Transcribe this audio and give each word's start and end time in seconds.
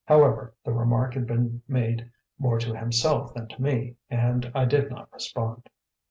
However, 0.05 0.55
the 0.65 0.71
remark 0.73 1.13
had 1.13 1.27
been 1.27 1.61
made 1.67 2.09
more 2.39 2.57
to 2.57 2.75
himself 2.75 3.35
than 3.35 3.47
to 3.49 3.61
me 3.61 3.97
and 4.09 4.51
I 4.55 4.65
did 4.65 4.89
not 4.89 5.13
respond. 5.13 5.69